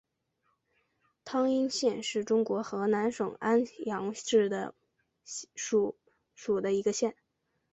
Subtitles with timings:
[1.23, 5.45] 汤阴县是中国河南省安阳市下
[6.33, 7.15] 属的一个县。